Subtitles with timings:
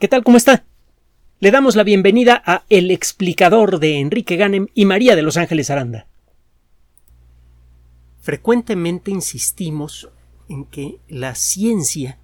[0.00, 0.24] ¿Qué tal?
[0.24, 0.64] ¿Cómo está?
[1.38, 5.70] Le damos la bienvenida a El explicador de Enrique Ganem y María de Los Ángeles
[5.70, 6.08] Aranda.
[8.20, 10.10] Frecuentemente insistimos
[10.48, 12.18] en que la ciencia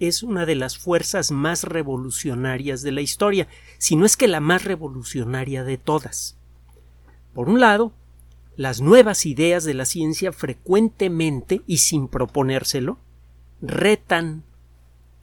[0.00, 3.46] es una de las fuerzas más revolucionarias de la historia,
[3.78, 6.36] si no es que la más revolucionaria de todas.
[7.32, 7.92] Por un lado,
[8.56, 12.98] las nuevas ideas de la ciencia frecuentemente y sin proponérselo
[13.62, 14.42] retan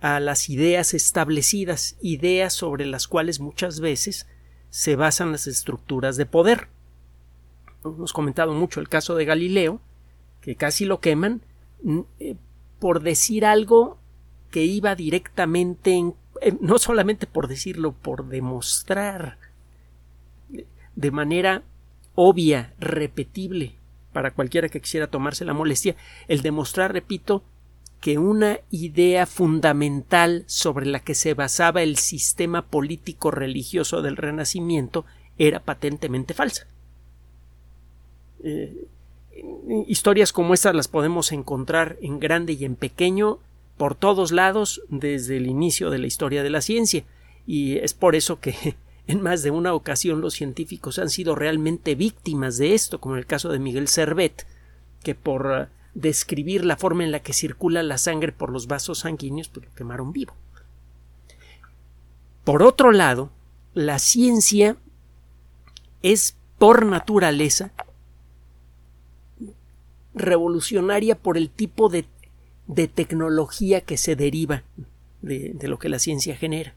[0.02, 4.28] a las ideas establecidas, ideas sobre las cuales muchas veces
[4.70, 6.68] se basan las estructuras de poder.
[7.86, 9.80] Hemos comentado mucho el caso de Galileo,
[10.42, 11.42] que casi lo queman
[12.20, 12.36] eh,
[12.80, 14.00] por decir algo
[14.50, 16.16] que iba directamente en,
[16.60, 19.38] no solamente por decirlo, por demostrar
[20.96, 21.64] de manera
[22.16, 23.76] obvia, repetible,
[24.14, 25.96] para cualquiera que quisiera tomarse la molestia,
[26.28, 27.44] el demostrar, repito,
[28.02, 35.06] que una idea fundamental sobre la que se basaba el sistema político religioso del Renacimiento
[35.38, 36.66] era patentemente falsa.
[38.44, 38.88] Eh,
[39.88, 43.38] historias como estas las podemos encontrar en grande y en pequeño
[43.78, 47.04] por todos lados desde el inicio de la historia de la ciencia
[47.46, 48.76] y es por eso que
[49.08, 53.20] en más de una ocasión los científicos han sido realmente víctimas de esto, como en
[53.20, 54.48] el caso de Miguel Servet,
[55.04, 59.50] que por describir la forma en la que circula la sangre por los vasos sanguíneos,
[59.50, 60.34] pues lo quemaron vivo.
[62.44, 63.30] Por otro lado,
[63.74, 64.78] la ciencia
[66.02, 67.72] es por naturaleza
[70.14, 72.06] revolucionaria por el tipo de,
[72.88, 74.64] tecnología que se deriva
[75.22, 76.74] de, de lo que la ciencia genera.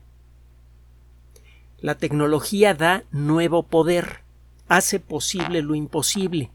[1.78, 4.20] La tecnología da nuevo poder,
[4.68, 6.50] hace posible lo imposible,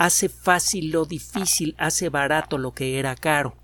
[0.00, 3.54] hace fácil lo difícil, hace barato lo que era caro.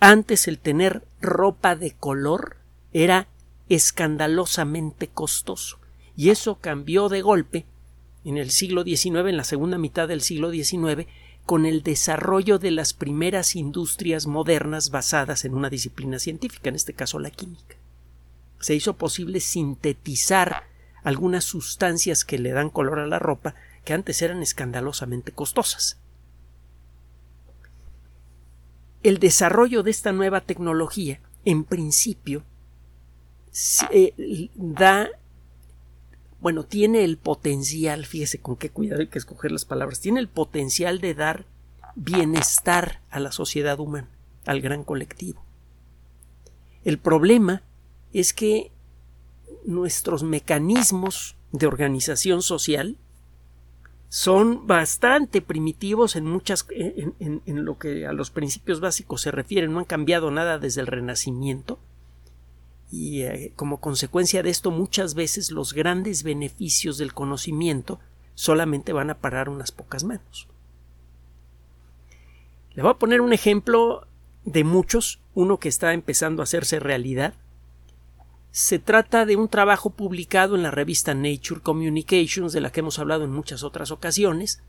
[0.00, 2.56] Antes el tener ropa de color
[2.92, 3.28] era
[3.68, 5.78] escandalosamente costoso,
[6.16, 7.64] y eso cambió de golpe
[8.24, 11.06] en el siglo XIX, en la segunda mitad del siglo XIX,
[11.46, 16.92] con el desarrollo de las primeras industrias modernas basadas en una disciplina científica, en este
[16.92, 17.76] caso la química.
[18.58, 20.64] Se hizo posible sintetizar
[21.04, 23.54] algunas sustancias que le dan color a la ropa
[23.84, 25.98] que antes eran escandalosamente costosas.
[29.02, 32.44] El desarrollo de esta nueva tecnología, en principio,
[33.90, 35.08] eh, da
[36.40, 40.28] bueno, tiene el potencial, fíjese con qué cuidado hay que escoger las palabras, tiene el
[40.28, 41.44] potencial de dar
[41.96, 44.08] bienestar a la sociedad humana,
[44.46, 45.44] al gran colectivo.
[46.82, 47.62] El problema
[48.14, 48.72] es que
[49.66, 52.96] nuestros mecanismos de organización social
[54.10, 59.78] son bastante primitivos en muchas en, lo que a los principios básicos se refiere no
[59.78, 61.78] han cambiado nada desde el renacimiento.
[62.90, 68.00] Y eh, como consecuencia de esto muchas veces los grandes beneficios del conocimiento
[68.34, 70.48] solamente van a parar unas pocas manos.
[72.74, 74.08] Le voy a poner un ejemplo
[74.44, 75.20] de muchos.
[75.34, 77.34] Uno que está empezando a hacerse realidad
[78.52, 82.98] se trata de un trabajo publicado en la revista Nature Communications, de la que hemos
[82.98, 84.62] hablado en muchas otras ocasiones,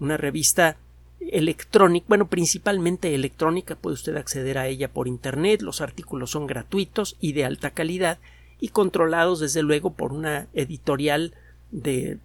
[0.00, 0.76] una revista
[1.20, 7.16] electrónica, bueno, principalmente electrónica, puede usted acceder a ella por Internet, los artículos son gratuitos
[7.20, 8.18] y de alta calidad
[8.60, 11.34] y controlados desde luego por una editorial
[11.70, 12.18] de,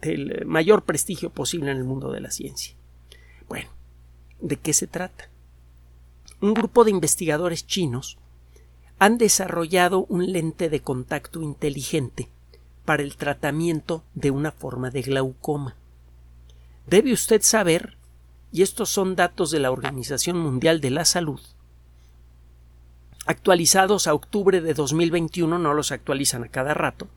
[0.00, 2.74] del mayor prestigio posible en el mundo de la ciencia.
[3.48, 3.68] Bueno,
[4.40, 5.28] ¿de qué se trata?
[6.40, 8.18] Un grupo de investigadores chinos
[9.02, 12.28] han desarrollado un lente de contacto inteligente
[12.84, 15.74] para el tratamiento de una forma de glaucoma.
[16.86, 17.96] Debe usted saber,
[18.52, 21.40] y estos son datos de la Organización Mundial de la Salud,
[23.26, 27.08] actualizados a octubre de 2021, no los actualizan a cada rato,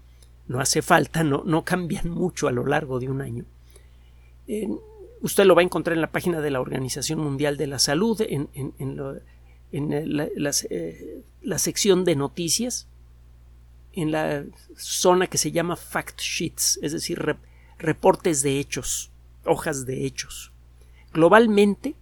[0.48, 3.46] no hace falta, no, no cambian mucho a lo largo de un año.
[5.22, 8.20] usted lo va a encontrar en la página de la Organización Mundial de la Salud,
[8.22, 9.20] en, en lo,
[9.76, 12.88] en eh, la, sección de noticias,
[13.92, 14.46] en la
[14.78, 17.38] zona que se llama fact sheets, es decir,
[17.78, 19.12] reportes de hechos,
[19.44, 20.54] hojas de hechos.
[21.14, 21.96] Globalmente,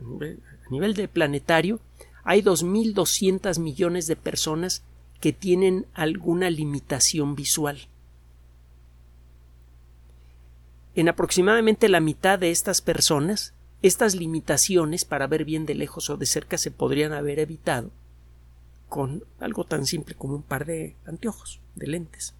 [0.00, 1.80] a nivel de planetario,
[2.24, 4.82] hay 2.200 millones de personas
[5.20, 7.78] que tienen alguna limitación visual.
[10.96, 16.16] En aproximadamente la mitad de estas personas estas limitaciones para ver bien de lejos o
[16.16, 17.90] de cerca se podrían haber evitado
[18.88, 22.34] con algo tan simple como un par de anteojos, de lentes.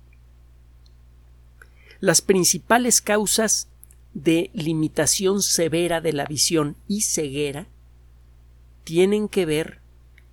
[2.00, 3.68] Las principales causas
[4.14, 7.66] de limitación severa de la visión y ceguera
[8.84, 9.80] tienen que ver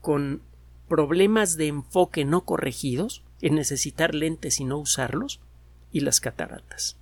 [0.01, 0.41] con
[0.87, 5.39] problemas de enfoque no corregidos, en necesitar lentes y no usarlos,
[5.91, 6.97] y las cataratas.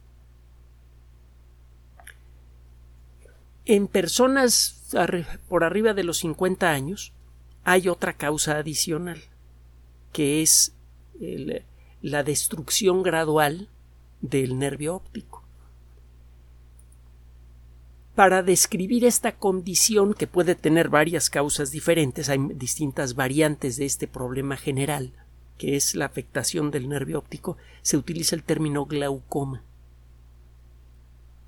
[3.65, 4.93] En personas
[5.47, 7.13] por arriba de los 50 años
[7.63, 9.21] hay otra causa adicional,
[10.11, 10.75] que es
[12.01, 13.69] la destrucción gradual
[14.21, 15.43] del nervio óptico.
[18.15, 24.07] Para describir esta condición, que puede tener varias causas diferentes, hay distintas variantes de este
[24.07, 25.13] problema general,
[25.57, 29.63] que es la afectación del nervio óptico, se utiliza el término glaucoma.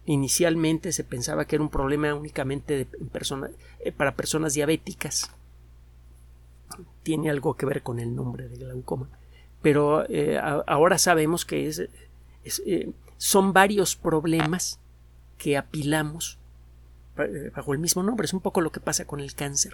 [0.07, 2.87] Inicialmente se pensaba que era un problema únicamente
[3.79, 5.31] eh, para personas diabéticas.
[7.01, 9.09] Tiene algo que ver con el nombre de glaucoma.
[9.63, 11.71] Pero eh, ahora sabemos que
[12.43, 14.79] eh, son varios problemas
[15.39, 16.37] que apilamos
[17.55, 18.25] bajo el mismo nombre.
[18.25, 19.73] Es un poco lo que pasa con el cáncer.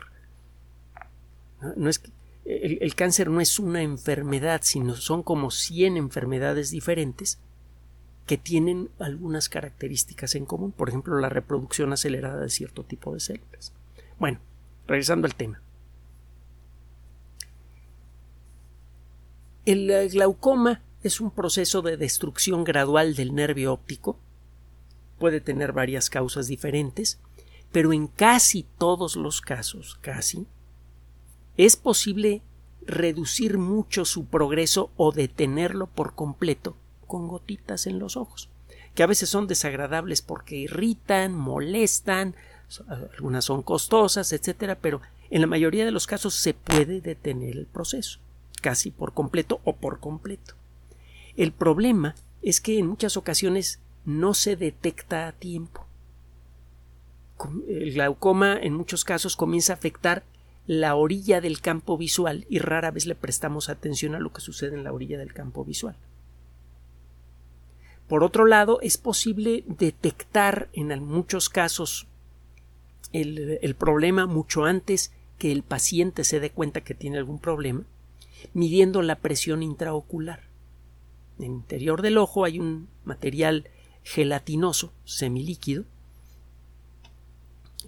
[1.76, 2.02] No, es
[2.46, 7.40] el, el, cáncer no es una enfermedad, sino son como 100 enfermedades diferentes
[8.32, 13.20] que tienen algunas características en común, por ejemplo, la reproducción acelerada de cierto tipo de
[13.20, 13.74] células.
[14.20, 14.40] Bueno,
[14.88, 15.62] regresando al tema.
[19.66, 24.18] El eh, glaucoma es un proceso de destrucción gradual del nervio óptico.
[25.20, 27.20] Puede tener varias causas diferentes,
[27.74, 30.48] pero en casi todos los casos, casi,
[31.58, 32.44] es posible
[32.88, 36.78] reducir mucho su progreso o detenerlo por completo
[37.12, 38.48] con gotitas en los ojos,
[38.96, 42.36] que a veces son desagradables porque irritan, molestan,
[42.88, 47.66] algunas son costosas, etcétera, pero en la mayoría de los casos se puede detener el
[47.66, 48.20] proceso,
[48.62, 50.54] casi por completo o por completo.
[51.36, 55.86] El problema es que en muchas ocasiones no se detecta a tiempo.
[57.68, 60.24] El glaucoma en muchos casos comienza a afectar
[60.66, 64.78] la orilla del campo visual y rara vez le prestamos atención a lo que sucede
[64.78, 65.98] en la orilla del campo visual.
[68.12, 72.08] Por otro lado, es posible detectar en muchos casos
[73.14, 77.86] el, problema mucho antes que el paciente se dé cuenta que tiene algún problema,
[78.54, 80.42] midiendo la presión intraocular.
[81.40, 83.70] En el interior del ojo hay un material
[84.04, 85.86] gelatinoso, semilíquido,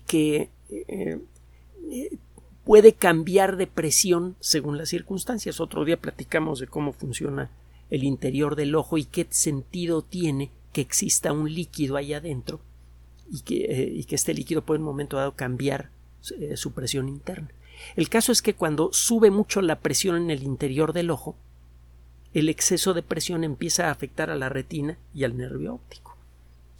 [0.07, 1.19] que eh,
[1.91, 2.17] eh,
[2.63, 5.59] puede cambiar de presión según las circunstancias.
[5.59, 7.51] Otro día platicamos de cómo funciona
[7.93, 12.59] el interior del ojo y qué sentido tiene que exista un líquido ahí adentro
[13.29, 13.65] y que,
[13.99, 15.91] eh, que este líquido puede en un momento dado cambiar
[16.39, 17.49] eh, su presión interna.
[17.95, 21.35] El caso es que cuando sube mucho la presión en el interior del ojo,
[22.33, 26.17] el exceso de presión empieza a afectar a la retina y al nervio óptico.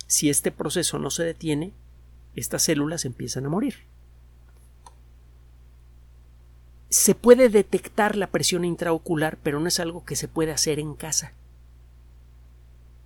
[0.07, 1.74] Si este proceso no se detiene,
[2.36, 3.75] estas células empiezan a morir
[6.94, 10.94] se puede detectar la presión intraocular, pero no es algo que se puede hacer en
[10.94, 11.34] casa.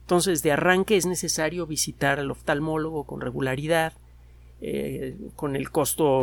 [0.01, 3.94] Entonces, de arranque es necesario visitar al oftalmólogo con regularidad,
[4.60, 6.19] eh, con el costo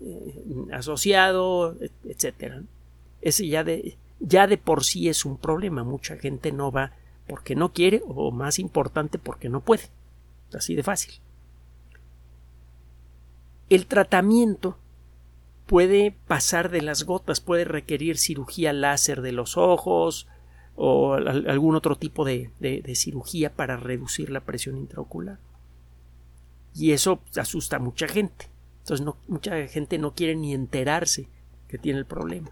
[0.00, 0.42] eh,
[0.72, 1.76] asociado,
[2.08, 2.64] etc.
[3.20, 5.84] Ese ya de, ya de por sí es un problema.
[5.84, 6.90] Mucha gente no va
[7.28, 9.84] porque no quiere o, más importante, porque no puede.
[10.52, 11.14] Así de fácil.
[13.68, 14.76] El tratamiento
[15.70, 20.26] puede pasar de las gotas, puede requerir cirugía láser de los ojos
[20.74, 22.50] o algún otro tipo de,
[22.96, 25.38] cirugía para reducir la presión intraocular.
[26.74, 28.50] Y eso asusta a mucha gente.
[28.80, 31.28] Entonces mucha gente no quiere ni enterarse
[31.68, 32.50] que tiene el problema.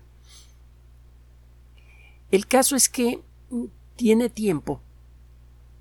[2.31, 3.21] El caso es que
[3.97, 4.81] tiene tiempo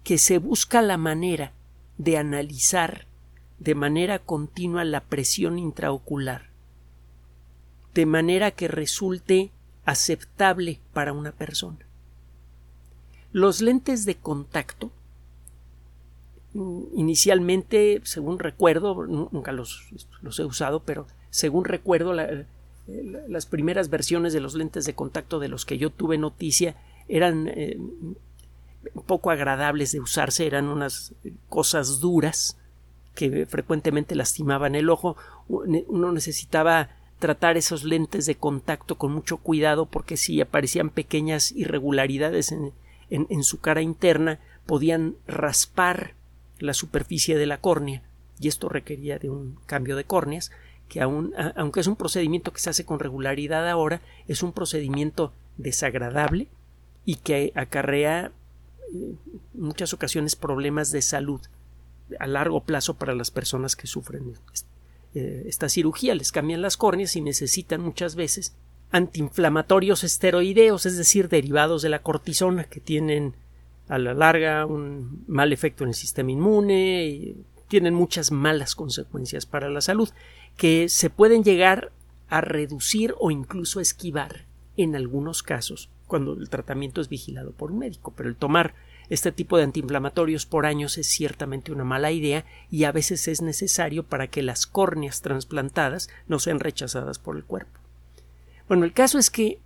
[0.03, 1.53] que se busca la manera
[1.99, 3.05] de analizar
[3.59, 6.46] de manera continua la presión intraocular
[7.97, 9.49] de manera que resulte
[9.83, 11.79] aceptable para una persona.
[13.31, 14.91] Los lentes de contacto
[16.53, 19.89] mm, inicialmente, según recuerdo, nunca los,
[20.37, 25.65] he usado, pero según recuerdo, las primeras versiones de los lentes de contacto de los
[25.65, 26.75] que yo tuve noticia
[27.07, 27.79] eran eh,
[29.07, 31.15] poco agradables de usarse, eran unas
[31.49, 32.59] cosas duras
[33.15, 35.17] que frecuentemente lastimaban el ojo.
[35.47, 42.51] Uno necesitaba tratar esos lentes de contacto con mucho cuidado porque si aparecían pequeñas irregularidades
[42.51, 42.73] en,
[43.09, 46.13] en, su cara interna podían raspar
[46.59, 48.03] la superficie de la córnea
[48.39, 50.51] y esto requería de un cambio de córneas
[50.89, 55.33] que aun, aunque es un procedimiento que se hace con regularidad ahora es un procedimiento
[55.57, 56.47] desagradable
[57.03, 58.31] y que acarrea
[58.93, 59.17] en
[59.53, 61.41] muchas ocasiones problemas de salud
[62.19, 64.35] a largo plazo para las personas que sufren
[65.15, 68.55] eh, esta cirugía, les cambian las córneas y necesitan muchas veces
[68.91, 73.33] antiinflamatorios esteroideos, es decir, derivados de la cortisona que tienen
[73.89, 77.37] a la larga un mal efecto en el sistema inmune y
[77.67, 80.09] tienen muchas malas consecuencias para la salud
[80.55, 81.91] que se pueden llegar
[82.29, 84.45] a reducir o incluso esquivar
[84.75, 88.73] en algunos casos cuando el tratamiento es vigilado por un médico, pero el tomar
[89.09, 93.41] este tipo de antiinflamatorios por años es ciertamente una mala idea y a veces es
[93.41, 97.79] necesario para que las córneas trasplantadas no sean rechazadas por el cuerpo.
[98.67, 99.59] Bueno, el caso es que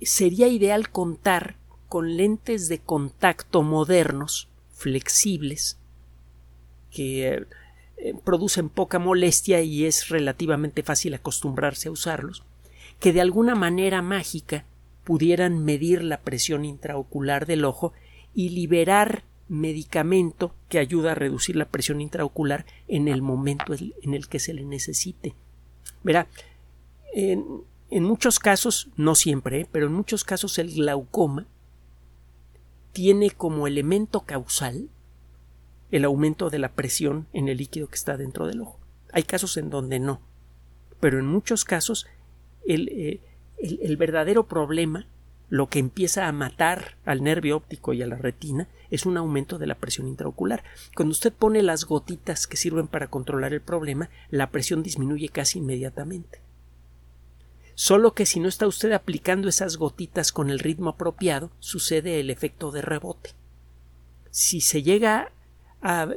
[0.00, 1.56] sería ideal contar
[1.88, 5.78] con lentes de contacto modernos, flexibles,
[6.90, 7.46] que
[7.98, 12.44] eh, producen poca molestia y es relativamente fácil acostumbrarse a usarlos,
[12.98, 14.64] que de alguna manera mágica
[15.04, 17.92] pudieran medir la presión intraocular del ojo
[18.34, 24.28] y liberar medicamento que ayuda a reducir la presión intraocular en el momento en el
[24.28, 25.34] que se le necesite.
[26.02, 26.26] Verá,
[27.12, 29.68] en, muchos casos, no siempre, ¿eh?
[29.70, 31.46] pero en muchos casos el glaucoma
[32.92, 34.88] tiene como elemento causal
[35.90, 38.78] el aumento de la presión en el líquido que está dentro del ojo.
[39.12, 40.22] Hay casos en donde no,
[41.00, 42.06] pero en muchos casos
[42.66, 43.20] el, eh,
[43.58, 45.06] el, verdadero problema,
[45.48, 49.58] lo que empieza a matar al nervio óptico y a la retina, es un aumento
[49.58, 50.64] de la presión intraocular.
[50.94, 55.58] Cuando usted pone las gotitas que sirven para controlar el problema, la presión disminuye casi
[55.58, 56.40] inmediatamente.
[57.74, 62.30] Solo que si no está usted aplicando esas gotitas con el ritmo apropiado, sucede el
[62.30, 63.30] efecto de rebote.
[64.30, 65.32] Si se llega
[65.80, 66.08] a,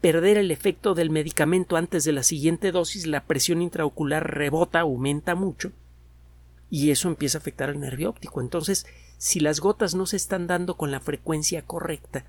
[0.00, 5.34] perder el efecto del medicamento antes de la siguiente dosis, la presión intraocular rebota, aumenta
[5.34, 5.72] mucho,
[6.72, 8.40] y eso empieza a afectar al nervio óptico.
[8.40, 8.86] Entonces,
[9.18, 12.24] si las gotas no se están dando con la frecuencia correcta,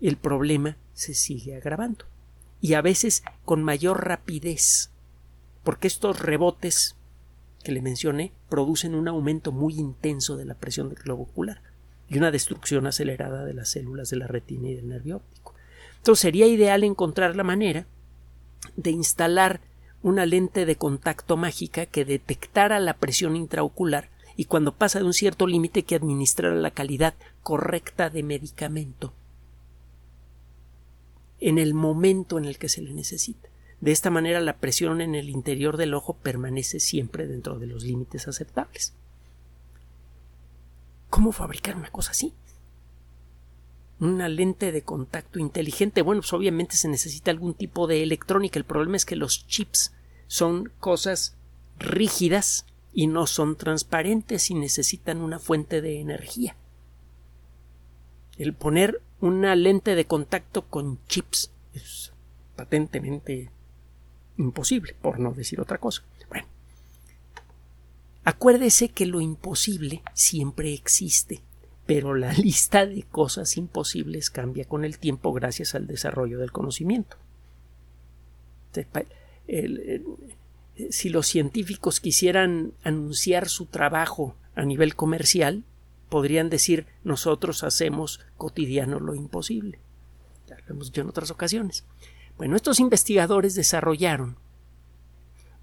[0.00, 2.04] el problema se sigue agravando.
[2.60, 4.90] Y a veces con mayor rapidez,
[5.62, 6.96] porque estos rebotes
[7.62, 11.62] que le mencioné producen un aumento muy intenso de la presión del globo ocular
[12.08, 15.54] y una destrucción acelerada de las células de la retina y del nervio óptico.
[15.98, 17.86] Entonces sería ideal encontrar la manera
[18.74, 19.60] de instalar
[20.02, 25.14] una lente de contacto mágica que detectara la presión intraocular y cuando pasa de un
[25.14, 29.12] cierto límite que administrara la calidad correcta de medicamento
[31.40, 33.48] en el momento en el que se le necesita.
[33.80, 37.84] De esta manera la presión en el interior del ojo permanece siempre dentro de los
[37.84, 38.94] límites aceptables.
[41.10, 42.32] ¿Cómo fabricar una cosa así?
[43.98, 46.02] Una lente de contacto inteligente.
[46.02, 48.58] Bueno, pues obviamente se necesita algún tipo de electrónica.
[48.58, 49.92] El problema es que los chips
[50.26, 51.36] son cosas
[51.78, 56.56] rígidas y no son transparentes y necesitan una fuente de energía.
[58.38, 62.12] El poner una lente de contacto con chips es
[62.54, 63.50] patentemente
[64.36, 66.02] imposible, por no decir otra cosa.
[66.28, 66.46] Bueno,
[68.24, 71.42] acuérdese que lo imposible siempre existe,
[71.86, 77.16] pero la lista de cosas imposibles cambia con el tiempo gracias al desarrollo del conocimiento
[80.90, 85.64] si los científicos quisieran anunciar su trabajo a nivel comercial,
[86.08, 89.78] podrían decir nosotros hacemos cotidiano lo imposible.
[90.46, 91.84] Ya lo hemos dicho en otras ocasiones.
[92.36, 94.36] Bueno, estos investigadores desarrollaron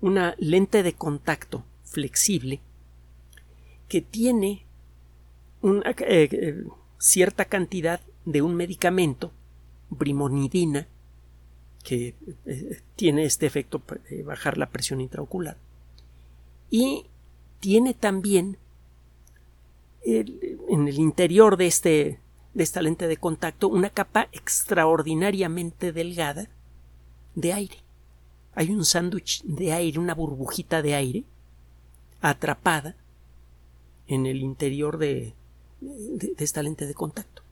[0.02, 2.62] una lente de contacto flexible
[3.88, 4.66] que tiene
[5.64, 6.64] una eh, eh,
[7.00, 9.32] cierta cantidad de un medicamento,
[9.90, 10.88] brimonidina,
[11.84, 12.16] que
[12.46, 15.58] eh, tiene este efecto de bajar la presión intraocular.
[16.70, 17.06] Y
[17.60, 18.58] tiene también
[20.06, 22.20] en el interior de, este,
[22.54, 26.50] de esta lente de contacto una capa extraordinariamente delgada
[27.36, 27.78] de aire.
[28.54, 31.24] Hay un sándwich de aire, una burbujita de aire
[32.20, 32.98] atrapada
[34.08, 35.36] en el interior de
[36.38, 37.44] esta lente de contacto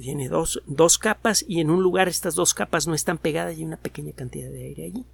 [0.00, 3.58] tiene dos, dos capas y en un lugar estas dos capas no están pegadas y
[3.58, 5.04] hay una pequeña cantidad de aire allí.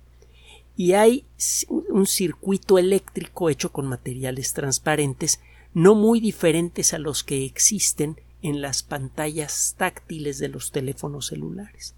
[0.77, 1.25] Y hay
[1.69, 5.41] un circuito eléctrico hecho con materiales transparentes
[5.75, 11.95] no muy diferentes a los que existen en las pantallas táctiles de los teléfonos celulares.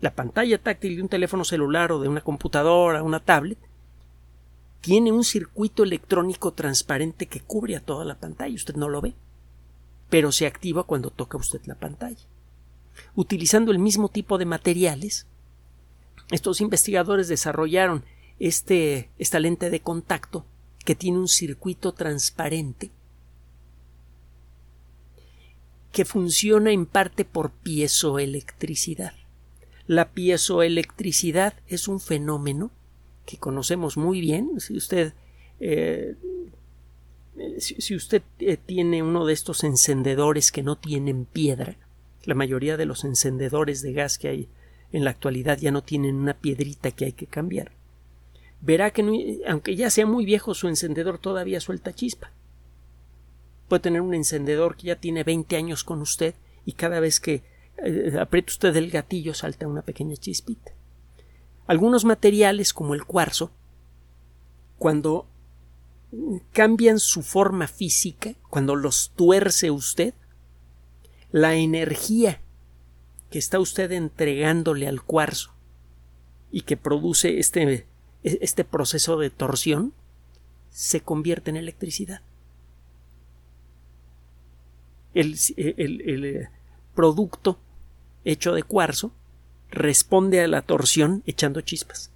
[0.00, 3.58] La pantalla táctil de un teléfono celular o de una computadora, una tablet,
[4.80, 8.54] tiene un circuito electrónico transparente que cubre a toda la pantalla.
[8.54, 9.14] Usted no lo ve
[10.10, 12.26] pero se activa cuando toca usted la pantalla.
[13.14, 15.26] Utilizando el mismo tipo de materiales,
[16.30, 18.04] estos investigadores desarrollaron
[18.40, 20.44] este, esta lente de contacto
[20.84, 22.90] que tiene un circuito transparente
[25.92, 29.12] que funciona en parte por piezoelectricidad.
[29.86, 32.70] La piezoelectricidad es un fenómeno
[33.30, 34.60] que conocemos muy bien.
[34.60, 35.12] Si usted,
[35.60, 36.16] eh,
[37.58, 41.76] si, usted eh, tiene uno de estos encendedores que no tienen piedra,
[42.24, 44.48] la mayoría de los encendedores de gas que hay
[44.92, 47.72] en la actualidad ya no tienen una piedrita que hay que cambiar.
[48.60, 52.32] Verá que aunque ya sea muy viejo su encendedor todavía suelta chispa.
[53.68, 56.34] Puede tener un encendedor que ya tiene 20 años con usted
[56.66, 57.42] y cada vez que
[57.78, 60.72] eh, aprieta usted el gatillo salta una pequeña chispita.
[61.70, 63.52] Algunos materiales como el cuarzo,
[64.76, 65.28] cuando
[66.50, 70.12] cambian su forma física, cuando los tuerce usted,
[71.30, 72.40] la energía
[73.30, 75.52] que está usted entregándole al cuarzo
[76.50, 77.86] y que produce este,
[78.24, 79.92] este proceso de torsión
[80.70, 82.20] se convierte en electricidad.
[85.14, 86.48] El, el, eh,
[86.96, 87.60] producto
[88.24, 89.12] hecho de cuarzo
[89.70, 92.10] responde a la torsión echando chispas.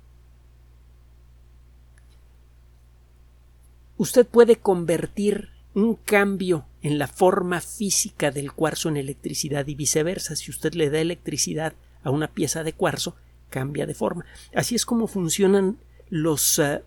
[3.96, 10.36] Usted puede convertir un cambio en la forma física del cuarzo en electricidad y viceversa.
[10.36, 13.16] Si usted le da electricidad a una pieza de cuarzo,
[13.50, 14.24] cambia de forma.
[14.54, 15.78] Así es como funcionan
[16.10, 16.82] los eh,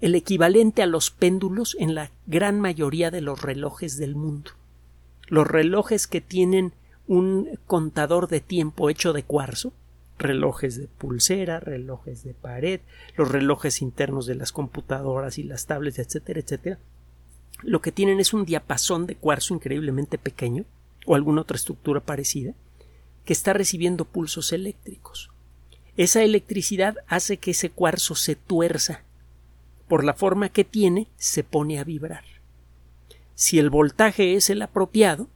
[0.00, 4.52] el equivalente a los péndulos en la gran mayoría de los relojes del mundo.
[5.26, 6.72] Los relojes que tienen
[7.10, 9.72] un contador de tiempo hecho de cuarzo,
[10.16, 12.82] relojes de pulsera, relojes de pared,
[13.16, 16.78] los relojes internos de las computadoras y las tablets, etcétera, etcétera,
[17.64, 20.66] lo que tienen es un diapasón de cuarzo increíblemente pequeño
[21.04, 22.54] o alguna otra estructura parecida
[23.24, 25.30] que está recibiendo pulsos eléctricos.
[25.96, 29.02] Esa electricidad hace que ese cuarzo se tuerza.
[29.88, 32.22] Por la forma que tiene, se pone a vibrar.
[33.34, 35.26] Si el voltaje es el apropiado,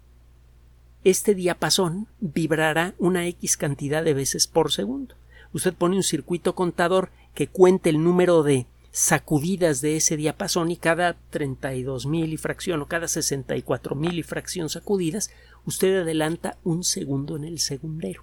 [1.05, 5.15] este diapasón vibrará una X cantidad de veces por segundo.
[5.53, 10.77] Usted pone un circuito contador que cuente el número de sacudidas de ese diapasón y
[10.77, 15.31] cada 32 mil y fracción o cada 64 mil y fracción sacudidas,
[15.67, 18.23] usted adelanta un segundo en el segundero.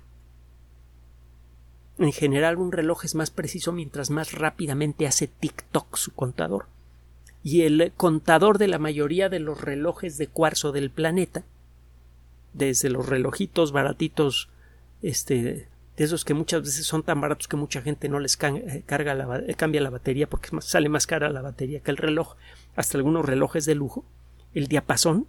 [1.97, 6.67] En general, un reloj es más preciso mientras más rápidamente hace tic-toc su contador.
[7.43, 11.43] Y el contador de la mayoría de los relojes de cuarzo del planeta,
[12.53, 14.49] desde los relojitos baratitos
[15.01, 18.83] este, de esos que muchas veces son tan baratos que mucha gente no les eh,
[18.85, 22.35] carga la, eh, cambia la batería porque sale más cara la batería que el reloj,
[22.75, 24.05] hasta algunos relojes de lujo,
[24.53, 25.27] el diapasón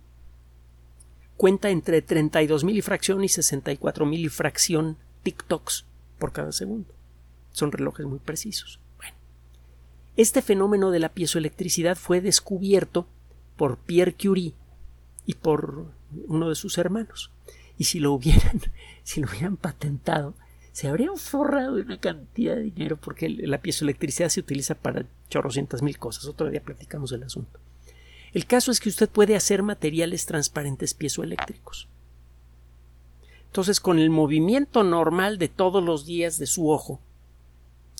[1.36, 4.30] cuenta entre 32 mil y fracción y 64 mil
[5.22, 5.84] TikToks
[6.18, 6.92] por cada segundo.
[7.52, 8.78] Son relojes muy precisos.
[10.16, 13.06] Este fenómeno de la piezoelectricidad fue descubierto
[13.56, 14.52] por Pierre Curie
[15.24, 15.86] y por
[16.26, 17.30] uno de sus hermanos.
[17.78, 18.60] Y si lo hubieran,
[19.02, 20.34] si lo hubieran patentado,
[20.72, 25.98] se habrían forrado una cantidad de dinero porque la piezoelectricidad se utiliza para chorrocientas mil
[25.98, 26.26] cosas.
[26.26, 27.60] Otro día platicamos del asunto.
[28.32, 31.88] El caso es que usted puede hacer materiales transparentes piezoeléctricos.
[33.46, 37.00] Entonces, con el movimiento normal de todos los días de su ojo,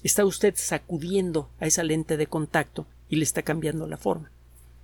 [0.02, 4.30] está usted sacudiendo a esa lente de contacto y le está cambiando la forma.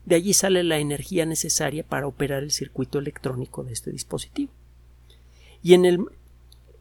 [0.09, 4.51] De allí sale la energía necesaria para operar el circuito electrónico de este dispositivo.
[5.63, 6.07] Y en el,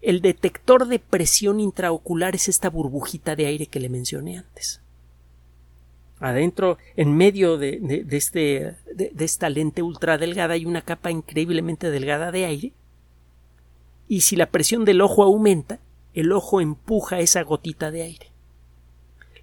[0.02, 4.80] el detector de presión intraocular es esta burbujita de aire que le mencioné antes.
[6.22, 12.32] Adentro, en medio de, este, de, esta lente ultra delgada hay una capa increíblemente delgada
[12.32, 12.72] de aire.
[14.08, 15.80] Y si la presión del ojo aumenta,
[16.14, 18.32] el ojo empuja esa gotita de aire.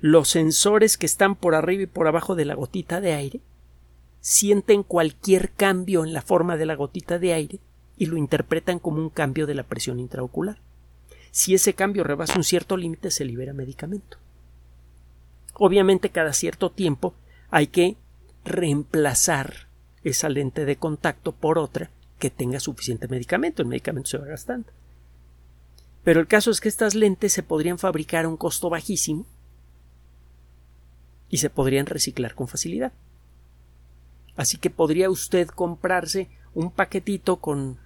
[0.01, 3.41] Los sensores que están por arriba y por abajo de la gotita de aire
[4.25, 7.61] sienten cualquier cambio en la forma de la gotita de aire
[7.99, 10.57] y lo interpretan como un cambio de la presión intraocular.
[11.31, 14.17] Si ese cambio rebasa un cierto límite, se libera medicamento.
[15.53, 17.13] Obviamente, cada cierto tiempo
[17.51, 17.99] hay que
[18.47, 19.69] reemplazar
[20.05, 23.61] esa lente de contacto por otra que tenga suficiente medicamento.
[23.61, 24.69] El medicamento se va gastando.
[26.03, 29.27] Pero el caso es que estas lentes se podrían fabricar a un costo bajísimo
[31.29, 32.95] y se podrían reciclar con facilidad.
[34.37, 37.79] Así que podría usted comprarse un paquetito con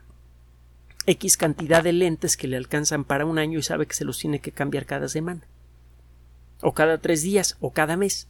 [1.06, 4.18] X cantidad de lentes que le alcanzan para un año y sabe que se los
[4.18, 5.42] tiene que cambiar cada semana.
[6.60, 8.28] O cada tres días, o cada mes.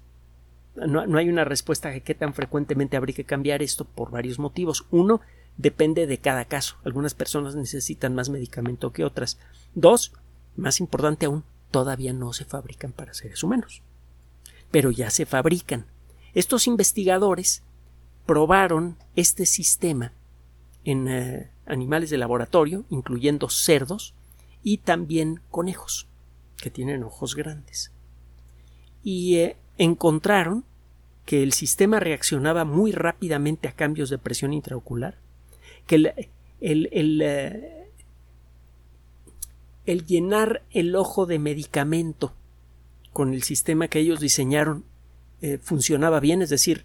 [0.76, 4.38] No, no hay una respuesta a qué tan frecuentemente habría que cambiar esto por varios
[4.38, 4.86] motivos.
[4.90, 5.20] Uno,
[5.56, 6.76] depende de cada caso.
[6.84, 9.38] Algunas personas necesitan más medicamento que otras.
[9.74, 10.12] Dos,
[10.56, 13.82] más importante aún, todavía no se fabrican para seres humanos.
[14.70, 15.86] Pero ya se fabrican.
[16.34, 17.62] Estos investigadores
[18.28, 20.12] probaron este sistema
[20.84, 24.14] en eh, animales de laboratorio, incluyendo cerdos,
[24.62, 26.08] y también conejos,
[26.58, 27.90] que tienen ojos grandes.
[29.02, 30.66] Y eh, encontraron
[31.24, 35.16] que el sistema reaccionaba muy rápidamente a cambios de presión intraocular,
[35.86, 36.12] que el,
[36.60, 37.90] el, eh,
[39.86, 42.34] el llenar el ojo de medicamento
[43.14, 44.84] con el sistema que ellos diseñaron
[45.40, 46.84] eh, funcionaba bien, es decir,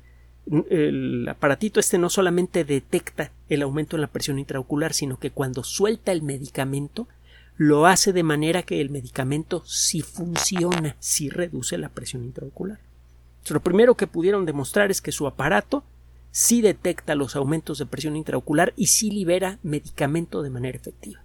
[0.69, 5.63] el aparatito este no solamente detecta el aumento en la presión intraocular, sino que cuando
[5.63, 7.07] suelta el medicamento,
[7.55, 12.79] lo hace de manera que el medicamento sí funciona, sí reduce la presión intraocular.
[13.49, 15.83] lo primero que pudieron demostrar es que su aparato
[16.31, 21.21] sí detecta los aumentos de presión intraocular y sí libera medicamento de manera efectiva.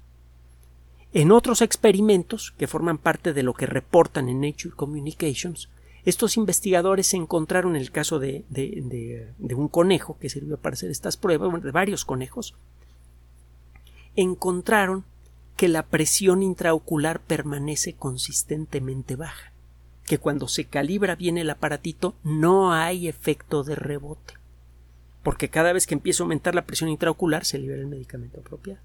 [1.14, 5.70] En otros experimentos, que forman parte de lo que reportan en Nature Communications,
[6.08, 11.62] estos investigadores encontraron el caso de, de, un conejo que sirvió para hacer estas pruebas,
[11.62, 12.54] de varios conejos,
[14.16, 15.04] encontraron
[15.56, 19.52] que la presión intraocular permanece consistentemente baja,
[20.06, 24.32] que cuando se calibra bien el aparatito no hay efecto de rebote,
[25.22, 28.80] porque cada vez que empieza a aumentar la presión intraocular se libera el medicamento apropiado.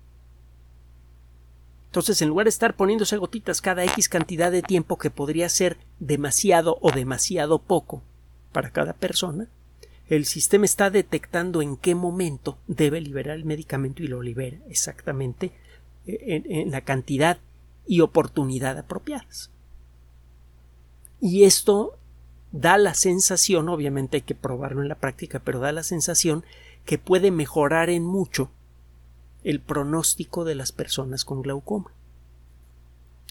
[1.93, 5.77] Entonces, en lugar de estar poniéndose gotitas cada X cantidad de tiempo que podría ser
[5.99, 8.01] demasiado o demasiado poco
[8.51, 9.47] para cada persona,
[10.08, 15.51] el sistema está detectando en qué momento debe liberar el medicamento y lo libera exactamente
[16.08, 17.38] eh, en, la cantidad
[17.86, 19.51] y oportunidad apropiadas.
[21.21, 21.99] Y esto
[22.51, 26.43] da la sensación, obviamente hay que probarlo en la práctica, pero da la sensación
[26.86, 28.49] que puede mejorar en mucho
[29.43, 31.91] el pronóstico de las personas con glaucoma.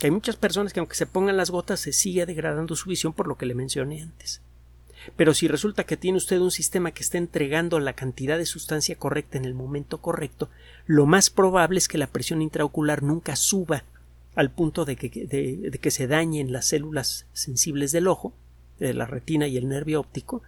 [0.02, 3.28] Hay muchas personas que aunque se pongan las gotas se sigue degradando su visión por
[3.28, 4.40] lo que le mencioné antes.
[5.16, 8.96] Pero si resulta que tiene usted un sistema que está entregando la cantidad de sustancia
[8.96, 10.48] correcta en el momento correcto,
[10.86, 13.84] lo más probable es que la presión intraocular nunca suba
[14.34, 18.32] al punto de que se dañen las células sensibles del ojo,
[18.78, 20.42] de la retina y el nervio óptico,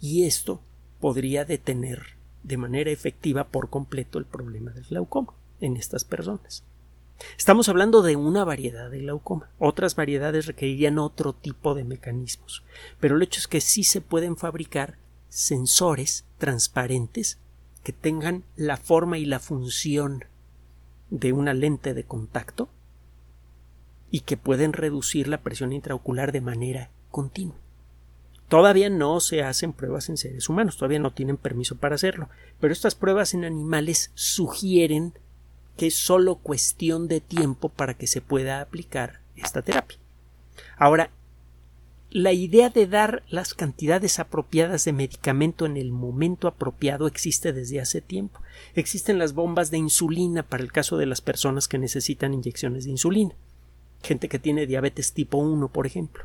[0.00, 0.60] y esto
[0.98, 6.64] podría detener de manera efectiva por completo el problema del glaucoma en estas personas.
[7.36, 9.50] Estamos hablando de una variedad de glaucoma.
[9.58, 12.64] Otras variedades requerirían otro tipo de mecanismos.
[12.98, 14.96] Pero el hecho es que sí se pueden fabricar
[15.28, 17.38] sensores transparentes
[17.84, 20.24] que tengan la forma y la función
[21.10, 22.68] de una lente de contacto
[24.10, 27.56] y que pueden reducir la presión intraocular de manera continua.
[28.50, 32.72] Todavía no se hacen pruebas en seres humanos, todavía no tienen permiso para hacerlo, pero
[32.72, 35.14] estas pruebas en animales sugieren
[35.76, 39.98] que es solo cuestión de tiempo para que se pueda aplicar esta terapia.
[40.76, 41.12] Ahora,
[42.10, 47.80] la idea de dar las cantidades apropiadas de medicamento en el momento apropiado existe desde
[47.80, 48.40] hace tiempo.
[48.74, 52.90] Existen las bombas de insulina para el caso de las personas que necesitan inyecciones de
[52.90, 53.36] insulina.
[54.02, 56.24] Gente que tiene diabetes tipo 1, por ejemplo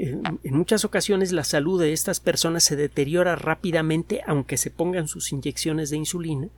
[0.00, 5.32] en muchas ocasiones la salud de estas personas se deteriora rápidamente aunque se pongan sus
[5.32, 6.48] inyecciones de insulina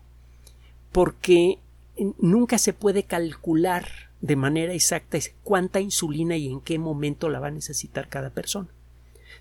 [0.93, 1.59] porque
[2.19, 3.87] nunca se puede calcular
[4.21, 8.69] de manera exacta cuánta insulina y en qué momento la va a necesitar cada persona.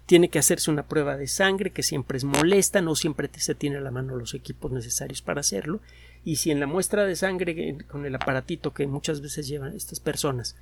[0.06, 3.78] Tiene que hacerse una prueba de sangre que siempre es molesta, no siempre se tiene
[3.78, 5.82] a la mano los equipos necesarios para hacerlo,
[6.24, 10.00] y si en la muestra de sangre con el aparatito que muchas veces llevan estas
[10.00, 10.56] personas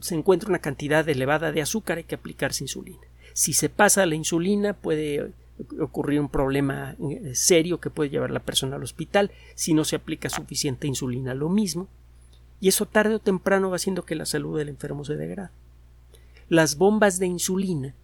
[0.00, 3.02] se encuentra una cantidad elevada de azúcar, hay que aplicarse insulina.
[3.32, 5.32] Si se pasa la insulina, puede
[5.80, 9.32] ocurrir un problema eh, serio que puede llevar a la persona al hospital.
[9.56, 11.88] Si no se aplica suficiente insulina, lo mismo.
[12.60, 15.50] Y eso tarde o temprano va haciendo que la salud del enfermo se degrade.
[16.48, 17.94] Las bombas de insulina,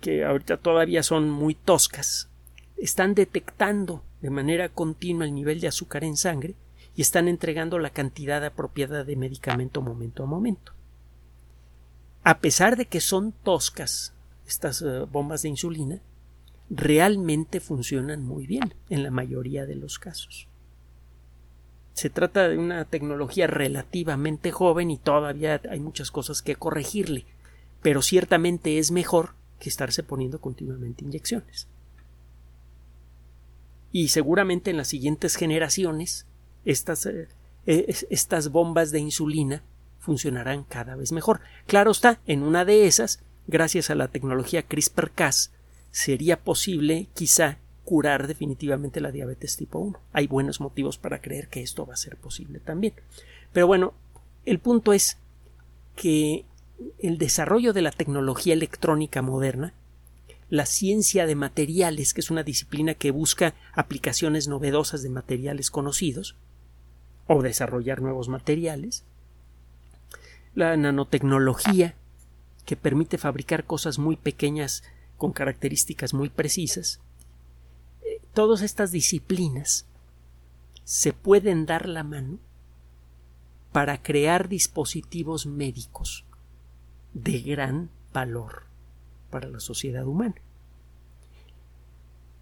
[0.00, 2.28] que ahorita todavía son muy toscas,
[2.76, 6.54] están detectando de manera continua el nivel de azúcar en sangre
[6.96, 10.72] y están entregando la cantidad apropiada de medicamento momento a momento.
[12.22, 14.12] A pesar de que son toscas
[14.46, 16.00] estas eh, bombas de insulina,
[16.68, 20.48] realmente funcionan muy bien en la mayoría de los casos.
[21.94, 27.26] Se trata de una tecnología relativamente joven y todavía hay muchas cosas que corregirle,
[27.82, 31.68] pero ciertamente es mejor que estarse poniendo continuamente inyecciones.
[33.92, 36.26] Y seguramente en las siguientes generaciones
[36.64, 37.28] estas, eh,
[37.66, 39.62] estas bombas de insulina
[39.98, 41.40] funcionarán cada vez mejor.
[41.66, 45.52] Claro está, en una de esas, gracias a la tecnología CRISPR-Cas,
[45.90, 49.98] sería posible quizá curar definitivamente la diabetes tipo 1.
[50.12, 52.94] Hay buenos motivos para creer que esto va a ser posible también.
[53.52, 53.94] Pero bueno,
[54.44, 55.18] el punto es
[55.96, 56.44] que
[56.98, 59.74] el desarrollo de la tecnología electrónica moderna,
[60.48, 66.36] la ciencia de materiales, que es una disciplina que busca aplicaciones novedosas de materiales conocidos,
[67.32, 69.04] o desarrollar nuevos materiales,
[70.56, 71.94] la nanotecnología,
[72.64, 74.82] que permite fabricar cosas muy pequeñas
[75.16, 76.98] con características muy precisas,
[78.02, 79.86] eh, todas estas disciplinas
[80.82, 82.40] se pueden dar la mano
[83.70, 86.24] para crear dispositivos médicos
[87.14, 88.64] de gran valor
[89.30, 90.34] para la sociedad humana.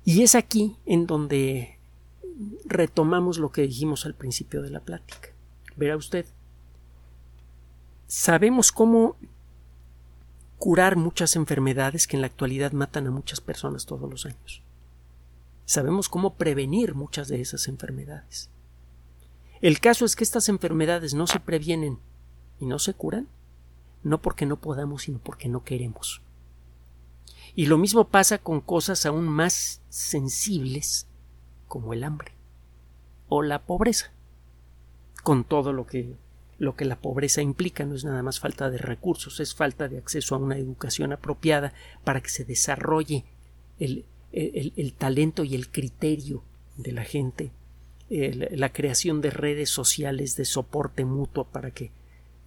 [0.07, 1.78] Y es aquí en donde
[2.65, 5.31] retomamos lo que dijimos al principio de la plática.
[5.77, 6.27] Verá usted,
[8.07, 9.17] sabemos cómo
[10.59, 14.63] curar muchas enfermedades que en la actualidad matan a muchas personas todos los años.
[15.65, 18.51] Sabemos cómo prevenir muchas de esas enfermedades.
[19.61, 21.99] El caso es que estas enfermedades no se previenen
[22.61, 23.29] y no se curan,
[24.03, 26.23] no porque no podamos, sino porque no queremos.
[27.55, 31.09] Y lo mismo pasa con cosas aún más sensibles
[31.69, 32.33] como el hambre
[33.29, 34.13] o la pobreza,
[35.23, 36.17] con todo lo que
[36.59, 39.99] lo que la pobreza implica no es nada más falta de recursos, es falta de
[39.99, 43.25] acceso a una educación apropiada para que se desarrolle
[43.79, 46.43] el, el, talento y el criterio
[46.77, 47.53] de la gente,
[48.11, 51.93] la creación de redes sociales de soporte mutuo para que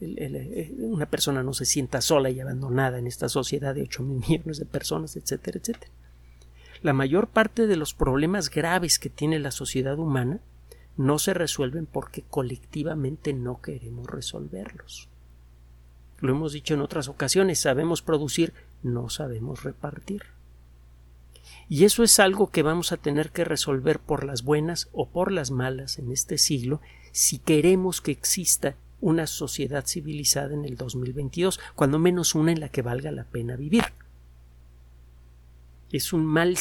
[0.02, 4.24] eh, una persona no se sienta sola y abandonada en esta sociedad de 8 mil
[4.28, 5.92] millones de personas, etcétera, etcétera.
[6.82, 10.40] La mayor parte de los problemas graves que tiene la sociedad humana
[10.98, 15.08] no se resuelven porque colectivamente no queremos resolverlos.
[16.20, 20.24] Lo hemos dicho en otras ocasiones, sabemos producir, no sabemos repartir.
[21.70, 25.32] Y eso es algo que vamos a tener que resolver por las buenas o por
[25.32, 31.60] las malas en este siglo si queremos que exista una sociedad civilizada en el 2022,
[31.76, 33.84] cuando menos una en la que valga la pena vivir.
[35.92, 36.58] Es un mal,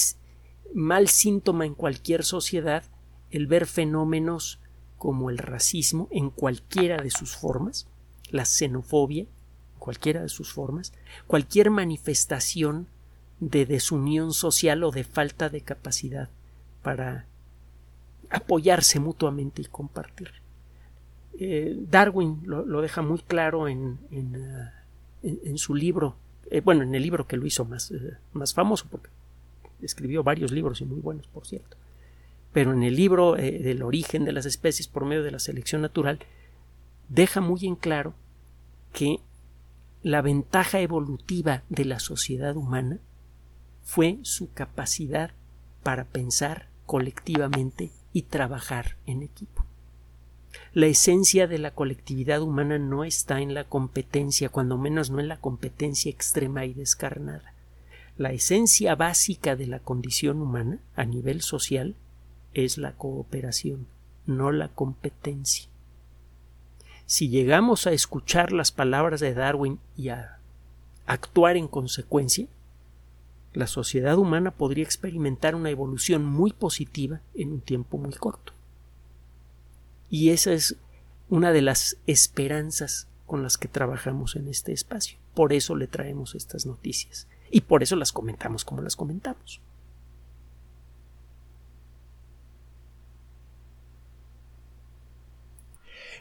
[0.75, 2.85] mal síntoma en cualquier sociedad
[3.31, 4.59] el ver fenómenos
[4.99, 7.87] como el racismo en cualquiera de sus formas,
[8.31, 9.27] la xenofobia,
[9.79, 10.93] cualquiera de sus formas,
[11.27, 12.87] cualquier manifestación
[13.41, 16.29] de desunión social o de falta de capacidad
[16.83, 17.25] para
[18.29, 20.31] apoyarse mutuamente y compartir.
[21.39, 26.17] Eh, Darwin lo, deja muy claro en, en, su libro,
[26.51, 29.09] eh, bueno, en el libro que lo hizo más, eh, más famoso, porque
[29.83, 31.77] escribió varios libros y muy buenos, por cierto,
[32.53, 36.19] pero en el libro del origen de las especies por medio de la selección natural,
[37.09, 38.15] deja muy en claro
[38.93, 39.21] que
[40.03, 42.99] la ventaja evolutiva de la sociedad humana
[43.83, 45.33] fue su capacidad
[45.83, 49.65] para pensar colectivamente y trabajar en equipo.
[50.73, 55.29] La esencia de la colectividad humana no está en la competencia, cuando menos no en
[55.29, 57.55] la competencia extrema y descarnada.
[58.21, 61.95] La esencia básica de la condición humana a nivel social
[62.53, 63.87] es la cooperación,
[64.27, 65.71] no la competencia.
[67.07, 70.39] Si llegamos a escuchar las palabras de Darwin y a
[71.07, 72.47] actuar en consecuencia,
[73.55, 78.53] la sociedad humana podría experimentar una evolución muy positiva en un tiempo muy corto.
[80.11, 80.77] Y esa es
[81.31, 85.17] una de las esperanzas con las que trabajamos en este espacio.
[85.33, 89.61] Por eso le traemos estas noticias y por eso las comentamos como las comentamos.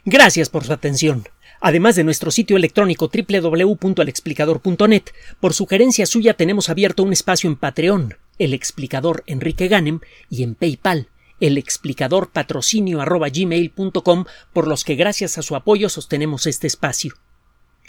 [0.05, 1.27] Gracias por su atención.
[1.61, 5.03] Además de nuestro sitio electrónico www.alexplicador.net,
[5.41, 10.55] por sugerencia suya tenemos abierto un espacio en Patreon, el explicador Enrique Ganem, y en
[10.55, 11.09] PayPal,
[11.41, 13.03] el explicador patrocinio
[14.53, 17.15] por los que gracias a su apoyo sostenemos este espacio.